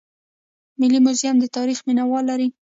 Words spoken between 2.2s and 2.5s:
لري